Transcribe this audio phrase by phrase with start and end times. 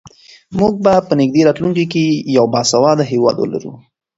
[0.59, 2.03] موږ به په نږدې راتلونکي کې
[2.35, 3.71] یو باسواده هېواد ولرو.